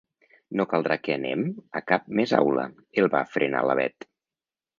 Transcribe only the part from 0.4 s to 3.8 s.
No caldrà que anem a cap més aula —el va frenar la